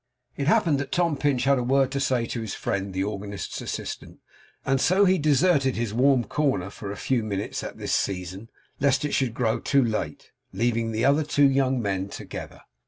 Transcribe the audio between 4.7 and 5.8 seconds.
so deserted